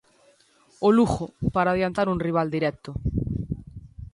O 0.87 0.89
Lugo, 0.97 1.25
para 1.55 1.69
adiantar 1.71 2.07
un 2.13 2.19
rival 2.25 2.47
directo. 2.55 2.91